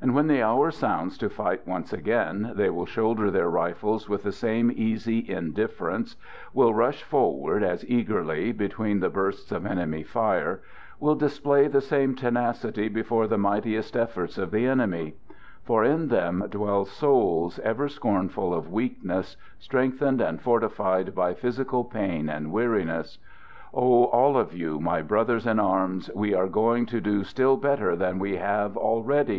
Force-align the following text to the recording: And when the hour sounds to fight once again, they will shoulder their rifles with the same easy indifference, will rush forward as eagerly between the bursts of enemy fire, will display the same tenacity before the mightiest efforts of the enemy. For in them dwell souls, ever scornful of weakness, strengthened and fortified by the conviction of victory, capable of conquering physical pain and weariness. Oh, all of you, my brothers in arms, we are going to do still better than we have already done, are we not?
And 0.00 0.16
when 0.16 0.26
the 0.26 0.42
hour 0.42 0.72
sounds 0.72 1.16
to 1.18 1.30
fight 1.30 1.64
once 1.64 1.92
again, 1.92 2.54
they 2.56 2.70
will 2.70 2.86
shoulder 2.86 3.30
their 3.30 3.48
rifles 3.48 4.08
with 4.08 4.24
the 4.24 4.32
same 4.32 4.72
easy 4.74 5.24
indifference, 5.30 6.16
will 6.52 6.74
rush 6.74 7.04
forward 7.04 7.62
as 7.62 7.88
eagerly 7.88 8.50
between 8.50 8.98
the 8.98 9.08
bursts 9.08 9.52
of 9.52 9.64
enemy 9.64 10.02
fire, 10.02 10.60
will 10.98 11.14
display 11.14 11.68
the 11.68 11.80
same 11.80 12.16
tenacity 12.16 12.88
before 12.88 13.28
the 13.28 13.38
mightiest 13.38 13.96
efforts 13.96 14.38
of 14.38 14.50
the 14.50 14.66
enemy. 14.66 15.14
For 15.62 15.84
in 15.84 16.08
them 16.08 16.48
dwell 16.50 16.84
souls, 16.84 17.60
ever 17.60 17.88
scornful 17.88 18.52
of 18.52 18.72
weakness, 18.72 19.36
strengthened 19.60 20.20
and 20.20 20.42
fortified 20.42 21.14
by 21.14 21.32
the 21.34 21.34
conviction 21.36 21.60
of 21.60 21.66
victory, 21.66 21.66
capable 21.66 21.80
of 21.80 21.92
conquering 21.92 22.16
physical 22.16 22.28
pain 22.28 22.28
and 22.28 22.52
weariness. 22.52 23.18
Oh, 23.72 24.04
all 24.06 24.36
of 24.36 24.52
you, 24.52 24.80
my 24.80 25.00
brothers 25.00 25.46
in 25.46 25.60
arms, 25.60 26.10
we 26.12 26.34
are 26.34 26.48
going 26.48 26.86
to 26.86 27.00
do 27.00 27.22
still 27.22 27.56
better 27.56 27.94
than 27.94 28.18
we 28.18 28.34
have 28.34 28.76
already 28.76 28.78
done, 29.18 29.26
are 29.28 29.28
we 29.28 29.36
not? - -